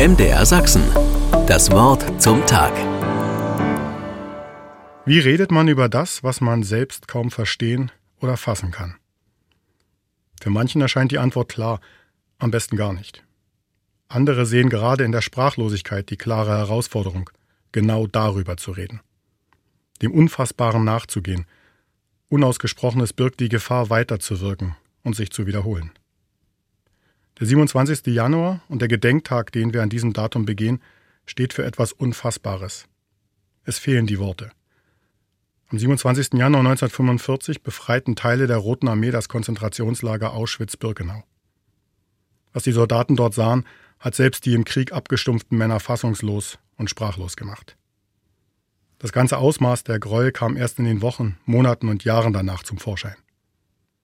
MDR 0.00 0.46
Sachsen. 0.46 0.82
Das 1.46 1.70
Wort 1.70 2.22
zum 2.22 2.46
Tag. 2.46 2.72
Wie 5.04 5.18
redet 5.18 5.50
man 5.50 5.68
über 5.68 5.90
das, 5.90 6.24
was 6.24 6.40
man 6.40 6.62
selbst 6.62 7.06
kaum 7.06 7.30
verstehen 7.30 7.92
oder 8.18 8.38
fassen 8.38 8.70
kann? 8.70 8.96
Für 10.40 10.48
manchen 10.48 10.80
erscheint 10.80 11.12
die 11.12 11.18
Antwort 11.18 11.50
klar, 11.50 11.80
am 12.38 12.50
besten 12.50 12.78
gar 12.78 12.94
nicht. 12.94 13.22
Andere 14.08 14.46
sehen 14.46 14.70
gerade 14.70 15.04
in 15.04 15.12
der 15.12 15.20
Sprachlosigkeit 15.20 16.08
die 16.08 16.16
klare 16.16 16.56
Herausforderung, 16.56 17.28
genau 17.70 18.06
darüber 18.06 18.56
zu 18.56 18.70
reden. 18.70 19.00
Dem 20.00 20.12
Unfassbaren 20.12 20.82
nachzugehen. 20.82 21.44
Unausgesprochenes 22.30 23.12
birgt 23.12 23.38
die 23.40 23.50
Gefahr, 23.50 23.90
weiterzuwirken 23.90 24.76
und 25.02 25.14
sich 25.14 25.30
zu 25.30 25.46
wiederholen. 25.46 25.92
Der 27.40 27.46
27. 27.46 28.08
Januar 28.08 28.60
und 28.68 28.82
der 28.82 28.88
Gedenktag, 28.88 29.50
den 29.52 29.72
wir 29.72 29.82
an 29.82 29.88
diesem 29.88 30.12
Datum 30.12 30.44
begehen, 30.44 30.82
steht 31.24 31.54
für 31.54 31.64
etwas 31.64 31.90
Unfassbares. 31.92 32.84
Es 33.64 33.78
fehlen 33.78 34.06
die 34.06 34.18
Worte. 34.18 34.50
Am 35.68 35.78
27. 35.78 36.34
Januar 36.34 36.60
1945 36.60 37.62
befreiten 37.62 38.14
Teile 38.14 38.46
der 38.46 38.58
Roten 38.58 38.88
Armee 38.88 39.10
das 39.10 39.30
Konzentrationslager 39.30 40.34
Auschwitz-Birkenau. 40.34 41.24
Was 42.52 42.64
die 42.64 42.72
Soldaten 42.72 43.16
dort 43.16 43.32
sahen, 43.32 43.64
hat 43.98 44.14
selbst 44.14 44.44
die 44.44 44.52
im 44.52 44.64
Krieg 44.64 44.92
abgestumpften 44.92 45.56
Männer 45.56 45.80
fassungslos 45.80 46.58
und 46.76 46.90
sprachlos 46.90 47.36
gemacht. 47.36 47.78
Das 48.98 49.12
ganze 49.12 49.38
Ausmaß 49.38 49.84
der 49.84 49.98
Gräuel 49.98 50.32
kam 50.32 50.58
erst 50.58 50.78
in 50.78 50.84
den 50.84 51.00
Wochen, 51.00 51.38
Monaten 51.46 51.88
und 51.88 52.04
Jahren 52.04 52.34
danach 52.34 52.64
zum 52.64 52.76
Vorschein. 52.76 53.16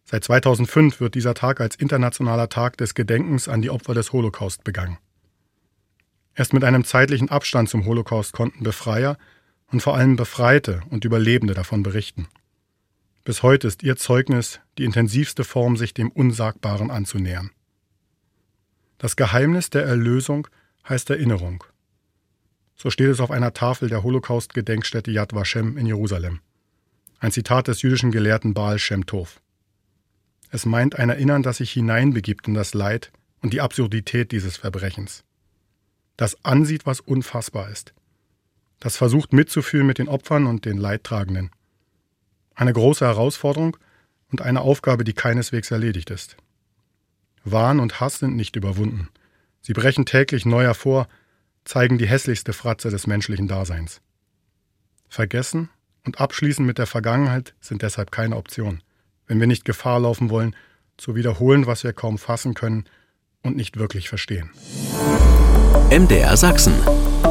Seit 0.08 0.22
2005 0.22 1.00
wird 1.00 1.16
dieser 1.16 1.34
Tag 1.34 1.60
als 1.60 1.74
internationaler 1.74 2.48
Tag 2.48 2.76
des 2.76 2.94
Gedenkens 2.94 3.48
an 3.48 3.60
die 3.60 3.70
Opfer 3.70 3.92
des 3.92 4.12
Holocaust 4.12 4.62
begangen. 4.62 4.98
Erst 6.36 6.52
mit 6.52 6.62
einem 6.62 6.84
zeitlichen 6.84 7.28
Abstand 7.28 7.68
zum 7.68 7.86
Holocaust 7.86 8.32
konnten 8.32 8.62
Befreier 8.62 9.18
und 9.72 9.80
vor 9.80 9.96
allem 9.96 10.14
Befreite 10.14 10.82
und 10.90 11.04
Überlebende 11.04 11.54
davon 11.54 11.82
berichten. 11.82 12.28
Bis 13.24 13.42
heute 13.42 13.66
ist 13.66 13.82
ihr 13.82 13.96
Zeugnis 13.96 14.60
die 14.78 14.84
intensivste 14.84 15.42
Form, 15.42 15.76
sich 15.76 15.92
dem 15.92 16.10
Unsagbaren 16.10 16.92
anzunähern. 16.92 17.50
Das 18.98 19.16
Geheimnis 19.16 19.70
der 19.70 19.84
Erlösung 19.84 20.46
heißt 20.88 21.10
Erinnerung. 21.10 21.64
So 22.76 22.90
steht 22.90 23.08
es 23.08 23.18
auf 23.18 23.32
einer 23.32 23.54
Tafel 23.54 23.88
der 23.88 24.04
Holocaust-Gedenkstätte 24.04 25.10
Yad 25.10 25.34
Vashem 25.34 25.76
in 25.76 25.86
Jerusalem. 25.86 26.38
Ein 27.18 27.32
Zitat 27.32 27.66
des 27.66 27.82
jüdischen 27.82 28.12
Gelehrten 28.12 28.54
Baal 28.54 28.78
Shem 28.78 29.04
Tov. 29.06 29.40
Es 30.56 30.64
meint 30.64 30.98
ein 30.98 31.10
Erinnern, 31.10 31.42
das 31.42 31.58
sich 31.58 31.72
hineinbegibt 31.72 32.48
in 32.48 32.54
das 32.54 32.72
Leid 32.72 33.12
und 33.42 33.52
die 33.52 33.60
Absurdität 33.60 34.32
dieses 34.32 34.56
Verbrechens. 34.56 35.22
Das 36.16 36.42
ansieht, 36.46 36.86
was 36.86 37.00
unfassbar 37.00 37.68
ist. 37.68 37.92
Das 38.80 38.96
versucht 38.96 39.34
mitzufühlen 39.34 39.86
mit 39.86 39.98
den 39.98 40.08
Opfern 40.08 40.46
und 40.46 40.64
den 40.64 40.78
Leidtragenden. 40.78 41.50
Eine 42.54 42.72
große 42.72 43.04
Herausforderung 43.04 43.76
und 44.32 44.40
eine 44.40 44.62
Aufgabe, 44.62 45.04
die 45.04 45.12
keineswegs 45.12 45.70
erledigt 45.70 46.08
ist. 46.08 46.38
Wahn 47.44 47.78
und 47.78 48.00
Hass 48.00 48.20
sind 48.20 48.34
nicht 48.34 48.56
überwunden. 48.56 49.10
Sie 49.60 49.74
brechen 49.74 50.06
täglich 50.06 50.46
neu 50.46 50.62
hervor, 50.62 51.06
zeigen 51.66 51.98
die 51.98 52.08
hässlichste 52.08 52.54
Fratze 52.54 52.88
des 52.88 53.06
menschlichen 53.06 53.46
Daseins. 53.46 54.00
Vergessen 55.10 55.68
und 56.06 56.18
abschließen 56.18 56.64
mit 56.64 56.78
der 56.78 56.86
Vergangenheit 56.86 57.54
sind 57.60 57.82
deshalb 57.82 58.10
keine 58.10 58.36
Option 58.36 58.80
wenn 59.26 59.40
wir 59.40 59.46
nicht 59.46 59.64
Gefahr 59.64 60.00
laufen 60.00 60.30
wollen, 60.30 60.54
zu 60.96 61.14
wiederholen, 61.14 61.66
was 61.66 61.84
wir 61.84 61.92
kaum 61.92 62.18
fassen 62.18 62.54
können 62.54 62.84
und 63.42 63.56
nicht 63.56 63.76
wirklich 63.76 64.08
verstehen. 64.08 64.50
MDR 65.90 66.36
Sachsen. 66.36 66.74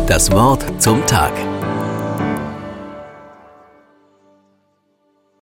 Das 0.08 0.32
Wort 0.32 0.82
zum 0.82 1.06
Tag. 1.08 1.34